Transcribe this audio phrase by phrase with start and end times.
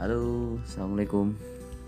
[0.00, 1.36] Halo, assalamualaikum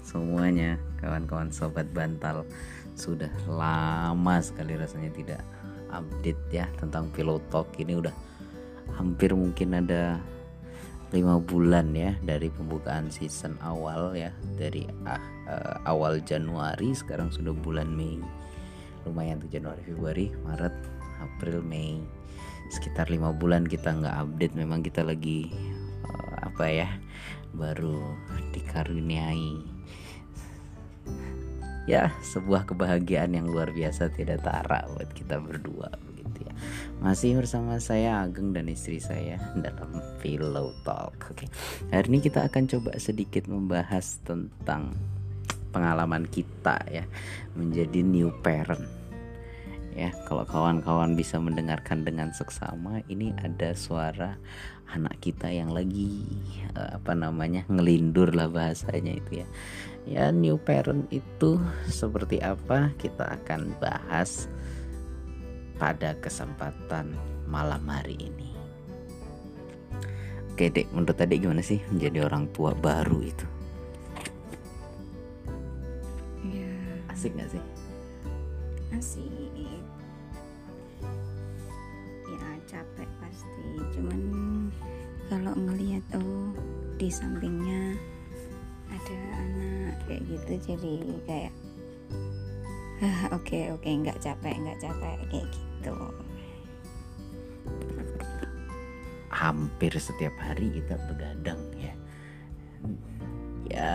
[0.04, 2.45] semuanya, kawan-kawan sobat bantal.
[2.93, 5.41] Sudah lama sekali rasanya tidak
[5.88, 7.72] update ya tentang Pillow Talk.
[7.80, 8.12] Ini udah
[9.00, 10.21] hampir mungkin ada
[11.17, 14.29] lima bulan ya dari pembukaan season awal ya
[14.61, 18.21] dari uh, awal Januari sekarang sudah bulan Mei
[19.08, 20.76] lumayan tuh Januari Februari Maret
[21.25, 21.96] April Mei
[22.68, 25.49] sekitar lima bulan kita nggak update memang kita lagi
[26.06, 26.88] uh, apa ya
[27.52, 28.00] baru
[28.52, 29.72] dikaruniai.
[31.90, 36.55] Ya sebuah kebahagiaan yang luar biasa tidak tara buat kita berdua begitu ya.
[37.02, 39.91] Masih bersama saya Ageng dan istri saya dalam
[40.22, 41.34] Pillow Talk.
[41.34, 41.50] Oke
[41.91, 44.94] hari ini kita akan coba sedikit membahas tentang
[45.75, 47.03] pengalaman kita ya
[47.58, 49.02] menjadi new parent
[49.92, 54.41] ya kalau kawan-kawan bisa mendengarkan dengan seksama ini ada suara
[54.92, 56.25] anak kita yang lagi
[56.77, 59.49] uh, apa namanya ngelindur lah bahasanya itu ya
[60.09, 64.49] ya new parent itu seperti apa kita akan bahas
[65.77, 67.12] pada kesempatan
[67.49, 68.53] malam hari ini
[70.53, 73.47] Oke dek, menurut tadi gimana sih menjadi orang tua baru itu?
[76.45, 76.69] Ya,
[77.09, 77.65] Asik gak sih?
[78.93, 79.72] asik.
[83.93, 84.21] Cuman
[85.33, 86.53] kalau ngelihat oh
[87.01, 87.97] di sampingnya
[88.93, 91.53] ada anak kayak gitu jadi kayak
[93.03, 95.97] ah oke oke nggak capek nggak capek kayak gitu.
[99.33, 101.95] hampir setiap hari kita begadang ya
[103.67, 103.95] ya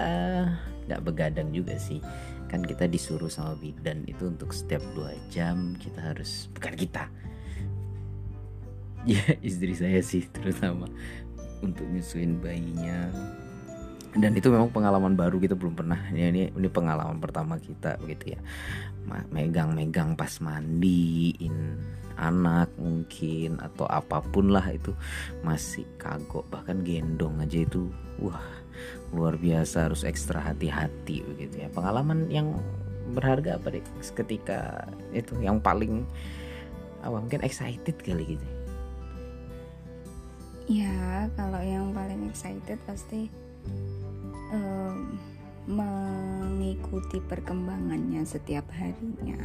[0.90, 2.02] nggak begadang juga sih
[2.52, 7.06] kan kita disuruh sama bidan itu untuk setiap dua jam kita harus bukan kita
[9.16, 10.92] ya istri saya sih terutama
[11.64, 13.08] untuk nyusuin bayinya.
[14.18, 16.00] Dan itu memang pengalaman baru kita belum pernah.
[16.10, 18.40] Ya, ini ini pengalaman pertama kita begitu ya.
[19.32, 21.80] Megang-megang pas mandiin
[22.18, 24.90] anak mungkin atau apa pun lah itu
[25.46, 28.42] masih kagok bahkan gendong aja itu wah
[29.14, 31.70] luar biasa harus ekstra hati-hati begitu ya.
[31.70, 32.58] Pengalaman yang
[33.14, 33.86] berharga apa deh
[34.18, 36.04] ketika itu yang paling
[37.06, 38.48] apa mungkin excited kali gitu
[40.68, 43.32] Ya kalau yang paling excited pasti
[44.52, 45.16] em,
[45.64, 49.40] mengikuti perkembangannya setiap harinya.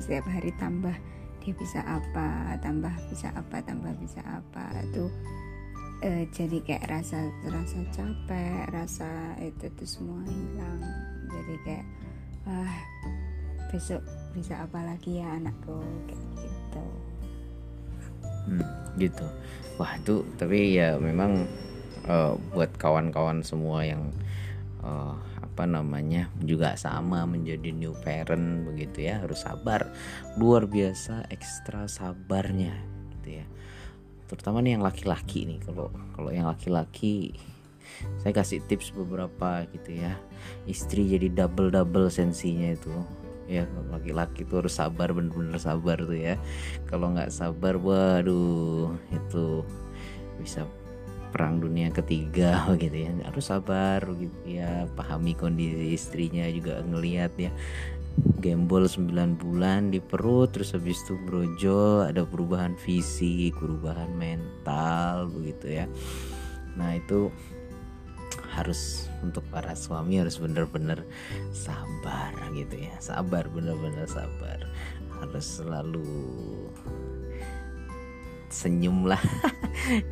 [0.00, 0.96] Setiap hari tambah
[1.44, 4.88] dia bisa apa tambah bisa apa tambah bisa apa.
[4.88, 5.12] Itu
[6.00, 10.80] eh, jadi kayak rasa rasa capek rasa itu tuh semua hilang.
[11.28, 11.86] Jadi kayak
[12.48, 12.76] wah
[13.68, 14.00] besok
[14.32, 15.76] bisa apa lagi ya anakku?
[16.08, 16.53] Kayak gitu
[18.44, 18.64] Hmm,
[19.00, 19.26] gitu.
[19.80, 21.48] Wah itu tapi ya memang
[22.06, 24.12] eh, buat kawan-kawan semua yang
[24.84, 25.14] eh,
[25.54, 29.86] apa namanya juga sama menjadi new parent begitu ya harus sabar.
[30.34, 32.74] Luar biasa ekstra sabarnya
[33.18, 33.46] gitu ya.
[34.26, 37.38] Terutama nih yang laki-laki nih kalau kalau yang laki-laki
[38.18, 40.18] saya kasih tips beberapa gitu ya.
[40.66, 42.92] Istri jadi double double sensinya itu
[43.44, 46.40] ya laki-laki tuh harus sabar bener-bener sabar tuh ya.
[46.88, 49.64] Kalau nggak sabar waduh itu
[50.40, 50.64] bisa
[51.34, 53.10] perang dunia ketiga gitu ya.
[53.26, 54.86] Harus sabar gitu ya.
[54.94, 57.50] Pahami kondisi istrinya juga ngelihat ya.
[58.38, 59.10] Gembol 9
[59.42, 65.86] bulan di perut terus habis itu brojo ada perubahan fisik perubahan mental begitu ya.
[66.78, 67.34] Nah itu
[68.54, 71.02] harus untuk para suami harus benar-benar
[71.50, 72.94] sabar gitu ya.
[73.02, 74.62] Sabar benar-benar sabar.
[75.18, 76.06] Harus selalu
[78.48, 79.20] senyum lah.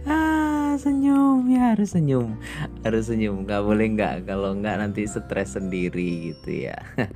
[0.05, 2.37] Ah senyum ya harus senyum.
[2.83, 3.47] Harus senyum.
[3.47, 4.17] Nggak boleh nggak.
[4.27, 6.77] Kalau nggak nanti stres sendiri gitu ya.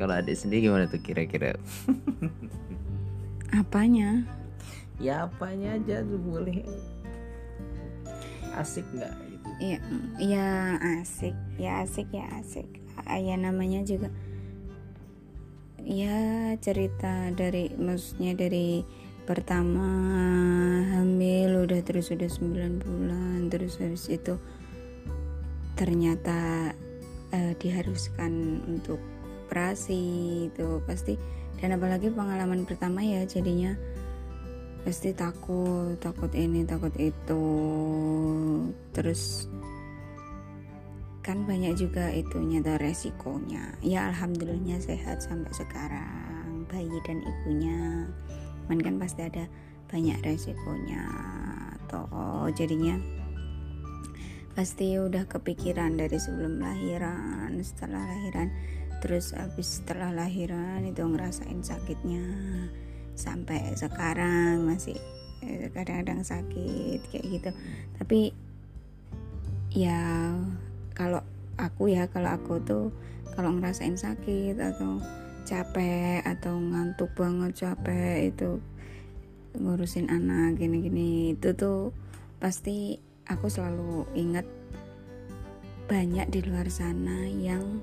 [0.00, 1.56] Kalau adik sendiri gimana tuh kira-kira?
[3.60, 4.22] Apanya?
[4.98, 6.66] Ya apanya aja tuh boleh.
[8.58, 9.27] Asik nggak
[9.58, 9.78] ya
[10.18, 10.48] ya
[11.02, 11.34] asik.
[11.58, 12.66] Ya asik ya asik.
[13.06, 14.10] Ya namanya juga
[15.82, 18.82] ya cerita dari maksudnya dari
[19.24, 19.88] pertama
[20.96, 24.40] hamil udah terus udah 9 bulan terus habis itu
[25.76, 26.72] ternyata
[27.30, 28.98] eh, diharuskan untuk
[29.46, 30.02] operasi
[30.52, 31.16] itu pasti.
[31.58, 33.74] Dan apalagi pengalaman pertama ya jadinya
[34.82, 37.44] pasti takut takut ini takut itu.
[38.94, 39.46] Terus
[41.22, 43.76] kan banyak juga itu nyata resikonya.
[43.84, 46.64] Ya alhamdulillahnya sehat sampai sekarang.
[46.72, 48.08] Bayi dan ibunya.
[48.64, 49.44] Cuman kan pasti ada
[49.92, 51.04] banyak resikonya.
[51.84, 52.08] Atau
[52.56, 52.96] jadinya
[54.56, 58.48] pasti udah kepikiran dari sebelum lahiran setelah lahiran.
[58.98, 62.24] Terus habis setelah lahiran itu ngerasain sakitnya
[63.18, 64.94] sampai sekarang masih
[65.42, 67.50] eh, kadang-kadang sakit kayak gitu.
[67.98, 68.30] Tapi
[69.74, 70.32] ya
[70.94, 71.20] kalau
[71.58, 72.94] aku ya kalau aku tuh
[73.34, 75.02] kalau ngerasain sakit atau
[75.42, 78.62] capek atau ngantuk banget capek itu
[79.58, 81.90] ngurusin anak gini-gini itu tuh
[82.38, 84.46] pasti aku selalu ingat
[85.88, 87.80] banyak di luar sana yang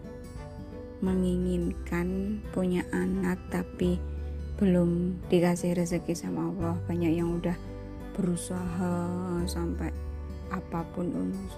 [1.02, 3.98] menginginkan punya anak tapi
[4.56, 6.75] belum dikasih rezeki sama Allah.
[6.88, 7.56] Banyak yang udah
[8.16, 8.94] berusaha
[9.46, 9.92] sampai
[10.54, 11.12] apa pun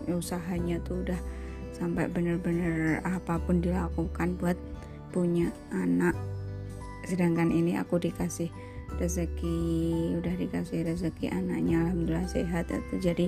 [0.09, 1.19] usahanya tuh udah
[1.75, 4.57] sampai bener-bener apa pun dilakukan buat
[5.13, 6.17] punya anak.
[7.05, 8.49] Sedangkan ini aku dikasih
[8.97, 9.59] rezeki
[10.17, 13.25] udah dikasih rezeki anaknya alhamdulillah sehat itu jadi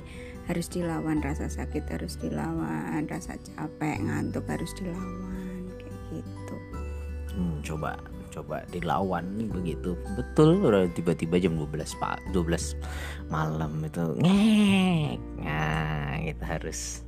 [0.48, 6.56] harus dilawan rasa sakit harus dilawan rasa capek ngantuk harus dilawan kayak gitu.
[7.36, 8.00] Hmm, coba
[8.30, 9.98] coba dilawan begitu.
[10.14, 10.62] Betul
[10.94, 12.78] tiba-tiba jam 12 pak 12
[13.28, 15.18] malam itu ngek.
[15.42, 17.02] Nah kita harus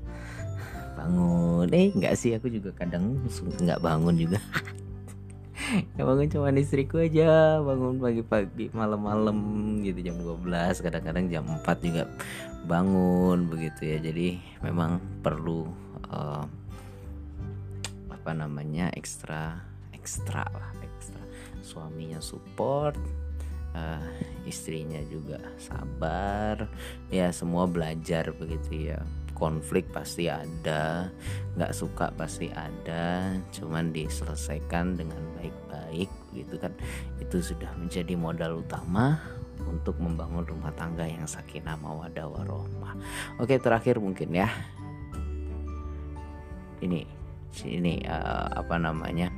[0.99, 1.67] bangun.
[1.73, 3.19] Eh enggak sih aku juga kadang
[3.63, 4.39] nggak bangun juga.
[5.97, 9.39] Yang bangun cuma istriku aja bangun pagi-pagi malam-malam
[9.87, 12.05] gitu jam 12 kadang-kadang jam 4 juga
[12.67, 13.99] bangun begitu ya.
[14.03, 15.71] Jadi memang perlu
[16.11, 16.45] uh,
[18.11, 19.72] apa namanya ekstra
[20.03, 21.23] ekstra lah ekstra.
[21.63, 22.99] Suaminya support
[23.79, 24.03] uh,
[24.45, 26.67] istrinya juga sabar.
[27.09, 29.01] Ya semua belajar begitu ya.
[29.33, 31.11] Konflik pasti ada
[31.59, 33.35] nggak suka pasti ada.
[33.55, 36.75] Cuman diselesaikan dengan baik-baik gitu kan.
[37.19, 39.19] Itu sudah menjadi modal utama
[39.63, 42.95] untuk membangun rumah tangga yang sakinah mawadah warohmah.
[43.39, 44.51] Oke terakhir mungkin ya.
[46.83, 47.07] Ini
[47.67, 49.31] ini uh, apa namanya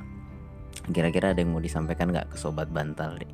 [0.91, 3.33] kira-kira ada yang mau disampaikan nggak ke sobat bantal nih?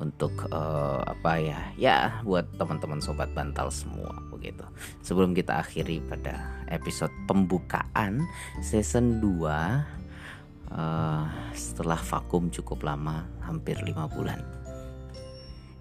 [0.00, 1.60] Untuk uh, apa ya?
[1.76, 4.64] Ya buat teman-teman sobat bantal semua begitu.
[5.04, 8.24] Sebelum kita akhiri pada episode pembukaan
[8.64, 9.52] season 2 uh,
[10.72, 14.40] eh, setelah vakum cukup lama hampir lima bulan.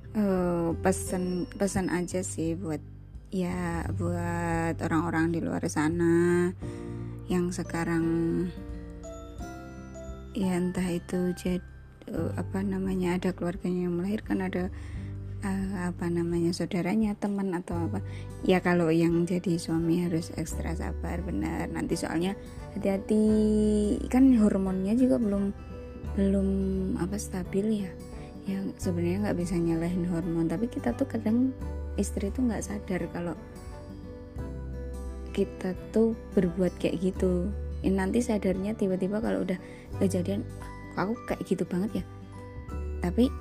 [0.09, 2.81] Uh, pesan pesan aja sih buat
[3.29, 6.49] ya buat orang-orang di luar sana
[7.29, 8.05] yang sekarang
[10.39, 11.59] ya entah itu jadi
[12.15, 14.71] uh, apa namanya ada keluarganya yang melahirkan ada
[15.43, 17.99] uh, apa namanya saudaranya teman atau apa.
[18.47, 21.67] Ya kalau yang jadi suami harus ekstra sabar benar.
[21.67, 22.39] Nanti soalnya
[22.71, 23.19] hati-hati
[24.07, 25.51] kan hormonnya juga belum
[26.15, 26.47] belum
[27.03, 27.91] apa stabil ya.
[28.47, 31.51] Yang sebenarnya nggak bisa nyalahin hormon tapi kita tuh kadang
[31.99, 33.35] istri tuh nggak sadar kalau
[35.35, 37.51] kita tuh berbuat kayak gitu
[37.87, 39.55] nanti sadarnya tiba-tiba kalau udah
[40.03, 40.43] kejadian
[40.99, 42.05] aku kayak gitu banget ya.
[42.99, 43.31] Tapi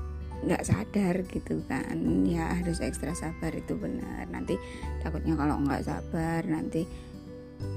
[0.47, 1.99] nggak sadar gitu kan.
[2.23, 4.31] Ya harus ekstra sabar itu benar.
[4.31, 4.55] Nanti
[5.03, 6.87] takutnya kalau nggak sabar nanti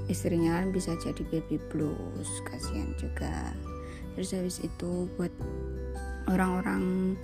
[0.06, 3.50] istrinya kan bisa jadi baby blues kasihan juga.
[4.14, 5.32] Terus habis itu buat
[6.30, 7.16] orang-orang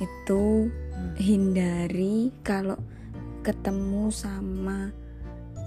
[0.00, 1.14] itu hmm.
[1.20, 2.78] hindari kalau
[3.46, 4.90] ketemu sama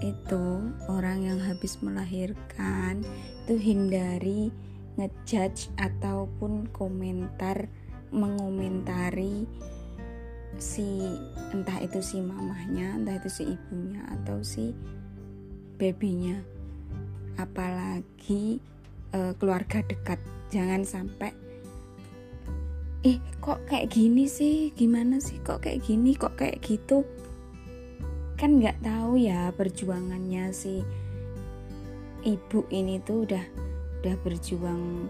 [0.04, 0.44] itu
[0.92, 3.00] orang yang habis melahirkan
[3.46, 4.52] itu hindari
[4.96, 7.68] ngejudge ataupun komentar
[8.10, 9.44] mengomentari
[10.56, 11.04] si
[11.52, 14.72] entah itu si mamahnya entah itu si ibunya atau si
[15.76, 16.40] babynya.
[17.36, 18.58] Apalagi
[19.12, 20.16] e, keluarga dekat.
[20.48, 21.32] Jangan sampai
[23.04, 24.72] eh kok kayak gini sih?
[24.72, 25.36] Gimana sih?
[25.44, 26.16] Kok kayak gini?
[26.16, 27.04] Kok kayak gitu
[28.36, 30.84] kan nggak tahu ya perjuangannya si
[32.20, 33.44] ibu ini tuh udah
[34.04, 35.08] udah berjuang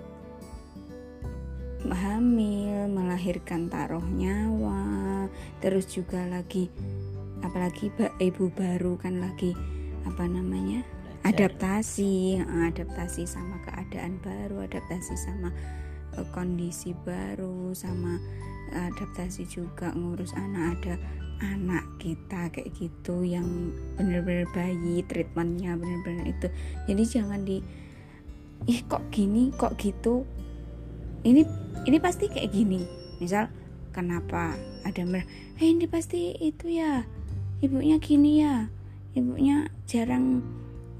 [1.86, 5.26] hamil, melahirkan taruh nyawa,
[5.62, 6.66] terus juga lagi
[7.44, 9.54] apalagi ibu baru kan lagi
[10.06, 10.82] apa namanya?
[11.26, 15.50] adaptasi, adaptasi sama keadaan baru, adaptasi sama
[16.14, 18.22] uh, kondisi baru, sama
[18.70, 20.94] adaptasi juga ngurus anak ada
[21.40, 26.48] anak kita kayak gitu yang bener-bener bayi treatmentnya bener-bener itu.
[26.88, 27.60] Jadi jangan di
[28.66, 30.24] ih kok gini kok gitu?
[31.26, 31.42] Ini
[31.84, 32.80] ini pasti kayak gini.
[33.20, 33.52] Misal
[33.96, 35.24] kenapa ada mer
[35.56, 37.08] eh ini pasti itu ya
[37.64, 38.68] ibunya gini ya
[39.16, 40.44] ibunya jarang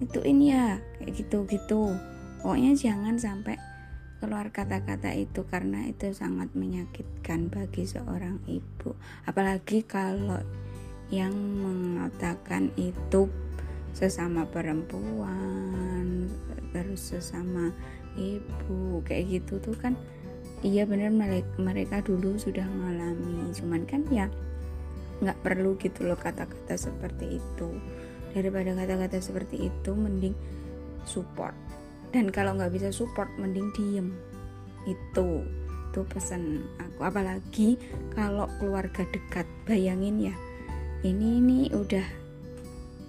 [0.01, 1.93] itu ini ya kayak gitu gitu
[2.41, 3.61] pokoknya jangan sampai
[4.17, 8.97] keluar kata-kata itu karena itu sangat menyakitkan bagi seorang ibu.
[9.29, 10.41] Apalagi kalau
[11.13, 13.31] yang mengatakan itu
[13.95, 16.29] sesama perempuan
[16.75, 17.73] terus sesama
[18.19, 19.97] ibu kayak gitu tuh kan
[20.61, 21.09] iya bener
[21.57, 24.29] mereka dulu sudah mengalami cuman kan ya
[25.25, 27.69] nggak perlu gitu loh kata-kata seperti itu.
[28.37, 30.37] Daripada kata-kata seperti itu mending
[31.09, 31.57] support
[32.15, 34.15] dan kalau nggak bisa support mending diem.
[34.87, 35.43] Itu
[35.97, 37.09] itu pesan aku.
[37.09, 37.81] Apalagi
[38.13, 40.35] kalau keluarga dekat bayangin ya.
[41.01, 42.05] Ini ini udah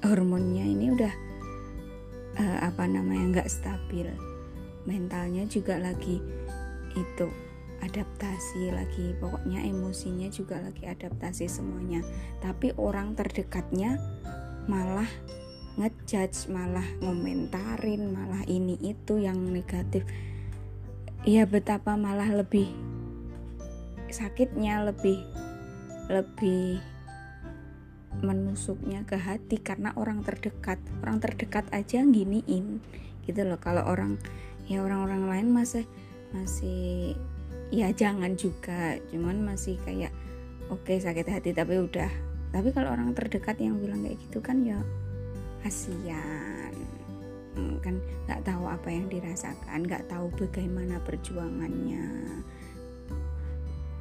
[0.08, 1.14] hormonnya ini udah
[2.40, 4.08] uh, apa namanya nggak stabil.
[4.88, 6.24] Mentalnya juga lagi
[6.96, 7.28] itu
[7.84, 9.12] adaptasi lagi.
[9.20, 12.00] Pokoknya emosinya juga lagi adaptasi semuanya.
[12.40, 14.00] Tapi orang terdekatnya
[14.72, 15.12] malah
[15.76, 16.88] ngejudge malah
[17.78, 20.02] ngomentarin malah ini itu yang negatif.
[21.22, 22.74] Ya betapa malah lebih
[24.10, 25.22] sakitnya lebih
[26.10, 26.82] lebih
[28.26, 30.82] menusuknya ke hati karena orang terdekat.
[31.06, 32.82] Orang terdekat aja giniin
[33.30, 33.62] gitu loh.
[33.62, 34.18] Kalau orang
[34.66, 35.86] ya orang-orang lain masih
[36.34, 37.14] masih
[37.70, 38.98] ya jangan juga.
[39.14, 40.10] Cuman masih kayak
[40.74, 42.10] oke okay, sakit hati tapi udah.
[42.50, 44.82] Tapi kalau orang terdekat yang bilang kayak gitu kan ya
[45.62, 46.97] kasihan
[47.84, 48.00] kan
[48.30, 52.06] nggak tahu apa yang dirasakan nggak tahu bagaimana perjuangannya.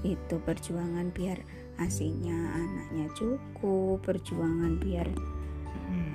[0.05, 1.41] Itu perjuangan biar
[1.77, 5.09] asinya anaknya cukup perjuangan biar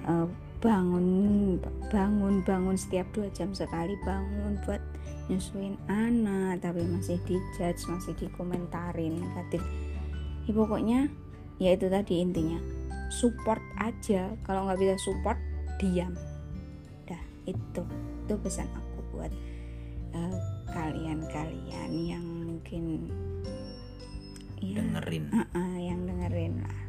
[0.10, 0.26] uh,
[0.62, 1.58] bangun
[1.90, 4.82] bangun bangun setiap dua jam sekali bangun buat
[5.30, 9.62] nyusuin anak tapi masih dijudge masih dikomentarin negatif
[10.46, 11.00] ya pokoknya
[11.62, 12.58] ya itu tadi intinya
[13.12, 14.32] support aja.
[14.48, 15.38] Kalau nggak bisa support
[15.78, 16.16] diam
[17.46, 17.84] itu
[18.26, 19.32] itu pesan aku buat
[20.16, 20.38] eh,
[20.72, 23.12] kalian-kalian yang mungkin
[24.62, 25.26] ya, dengerin.
[25.34, 26.80] Uh -uh, yang dengerin lah.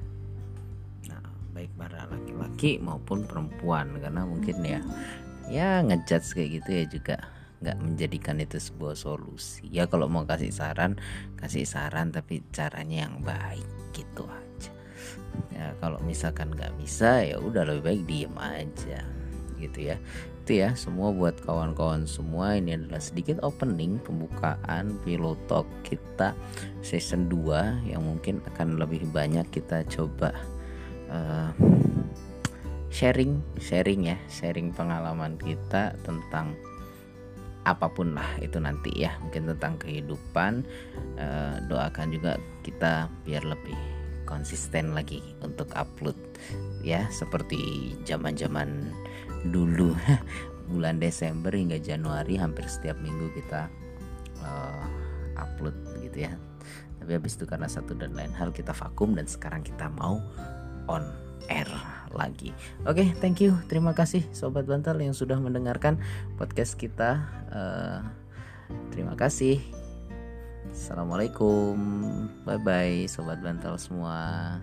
[1.11, 1.23] Nah
[1.56, 4.80] baik para laki-laki maupun perempuan karena mungkin ya
[5.50, 7.16] ya ngejudge kayak gitu ya juga
[7.62, 9.66] nggak menjadikan itu sebuah solusi.
[9.71, 10.99] Ya kalau mau kasih saran
[11.38, 14.73] kasih saran tapi caranya yang baik gitu aja.
[15.54, 19.00] Ya kalau misalkan nggak bisa ya udah lebih baik diem aja
[19.62, 19.97] gitu ya
[20.43, 20.75] itu ya.
[20.75, 26.35] Semua buat kawan-kawan semua ini adalah sedikit opening pembukaan pilot talk kita
[26.83, 30.35] season 2 yang mungkin akan lebih banyak kita coba
[31.07, 31.55] uh,
[32.91, 36.59] sharing sharing ya sharing pengalaman kita tentang
[37.63, 39.15] apa pun lah itu nanti ya.
[39.23, 40.67] Mungkin tentang kehidupan
[41.23, 42.35] uh, doakan juga
[42.67, 43.79] kita biar lebih
[44.27, 46.17] konsisten lagi untuk upload
[46.83, 48.91] ya seperti zaman-zaman
[49.51, 49.97] dulu
[50.71, 53.67] bulan Desember hingga Januari hampir setiap minggu kita
[54.45, 54.85] uh,
[55.41, 56.33] upload gitu ya
[57.03, 60.23] tapi habis itu karena satu dan lain hal kita vakum dan sekarang kita mau
[60.87, 61.03] on
[61.51, 61.67] air
[62.15, 62.55] lagi.
[62.87, 63.59] Oke, okay, thank you.
[63.67, 65.99] Terima kasih sobat bantal yang sudah mendengarkan
[66.39, 67.27] podcast kita.
[67.51, 68.01] Uh,
[68.95, 69.59] terima kasih.
[70.71, 71.75] Assalamualaikum.
[72.47, 74.63] Bye bye sobat bantal semua.